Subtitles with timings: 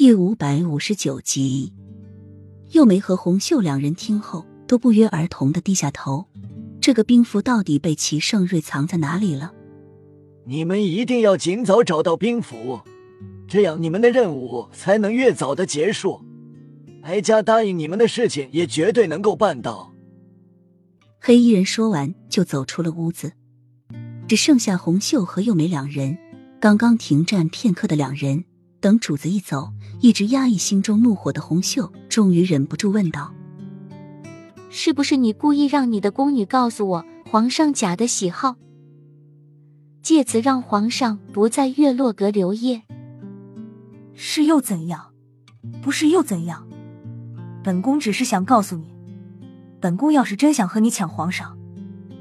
[0.00, 1.74] 第五百五十九集，
[2.70, 6.26] 幼梅和红袖两人听后都不约而同的低下头。
[6.80, 9.52] 这个兵符到底被齐盛瑞藏在哪里了？
[10.46, 12.80] 你们一定要尽早找到兵符，
[13.46, 16.22] 这样你们的任务才能越早的结束。
[17.02, 19.92] 哀家答应你们的事情也绝对能够办到。
[21.20, 23.34] 黑衣人说完就走出了屋子，
[24.26, 26.16] 只剩下红袖和幼梅两人。
[26.58, 28.46] 刚刚停战片刻的两人。
[28.80, 33.34] 等主子一走，一直压抑心中怒火的红袖终于忍不住问道
[34.70, 38.56] ：“是不是你故意让你的宫女告诉我皇上假的喜好，
[40.02, 42.82] 借此让皇上不在月落阁留夜？
[44.14, 45.12] 是又怎样？
[45.82, 46.66] 不是又怎样？
[47.62, 48.94] 本宫只是想告诉你，
[49.78, 51.58] 本宫要是真想和你抢皇上，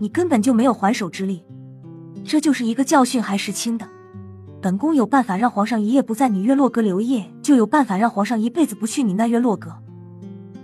[0.00, 1.44] 你根本就没有还手之力。
[2.24, 3.88] 这就是一个教训，还是轻的。”
[4.62, 9.74] 本宫有办法让皇上一夜不在你月落阁留夜，就有办法让皇上一辈子不去你那月落阁。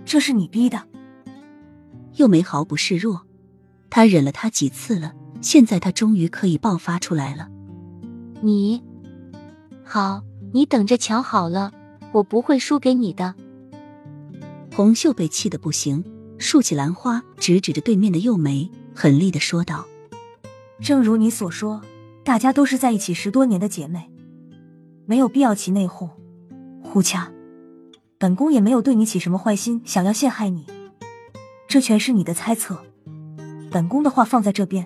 [0.05, 0.83] 这是你逼的。
[2.15, 3.23] 又梅毫不示弱，
[3.89, 7.47] 他忍了他几次了，现在他终于可以爆发出来了。
[8.41, 8.83] 你，
[9.83, 10.21] 好，
[10.53, 11.71] 你等着瞧好了，
[12.11, 13.33] 我不会输给你的。
[14.75, 16.03] 红袖被气得不行，
[16.37, 19.87] 竖起兰花，直指着对面的幼梅，狠厉的说道
[20.79, 21.81] ：“正如你所说。”
[22.27, 24.11] 大家都是在一起十多年的姐妹，
[25.05, 26.09] 没有必要起内讧、
[26.83, 27.31] 互掐。
[28.17, 30.67] 本宫也没有对你起什么坏心，想要陷害你，
[31.69, 32.83] 这全是你的猜测。
[33.71, 34.85] 本宫的话放在这边，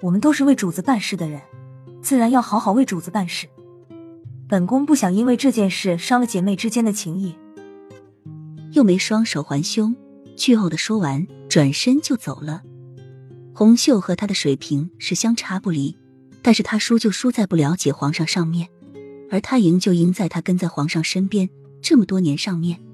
[0.00, 1.40] 我们都是为主子办事的人，
[2.02, 3.46] 自然要好好为主子办事。
[4.48, 7.36] 本宫不想因为这件事伤了姐妹之间的情谊。
[8.72, 9.94] 又没双手环胸，
[10.36, 12.64] 剧后的说完，转身就走了。
[13.54, 15.96] 红袖和他的水平是相差不离。
[16.44, 18.68] 但是他输就输在不了解皇上上面，
[19.30, 21.48] 而他赢就赢在他跟在皇上身边
[21.80, 22.84] 这么多年上面。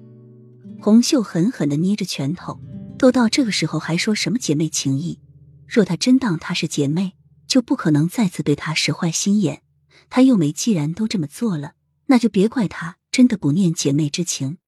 [0.81, 2.61] 红袖狠狠的捏着拳头，
[2.97, 5.19] 都到这个时候还说什么姐妹情谊？
[5.67, 7.15] 若他真当她是姐妹，
[7.49, 9.63] 就不可能再次对她使坏心眼。
[10.09, 11.73] 他又没既然都这么做了，
[12.07, 14.59] 那就别怪他真的不念姐妹之情。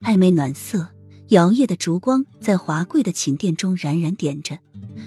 [0.00, 0.90] 暧昧暖色。
[1.30, 4.60] 摇曳的烛光在华贵的寝殿中冉冉点着，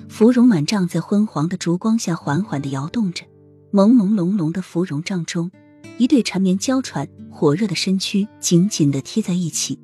[0.07, 3.25] 芙蓉满帐在昏黄的烛光下缓缓的摇动着。
[3.71, 5.51] 朦朦胧胧的芙蓉帐中，
[5.97, 9.79] 一对缠绵娇喘、火热的身躯紧紧的贴在一起。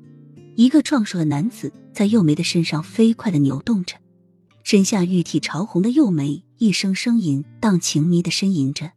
[0.56, 3.96] 一个壮硕的男子在幼梅的身上飞快的扭动着，
[4.64, 8.90] 身下玉体潮红的幼梅一声声吟荡情迷的呻吟着。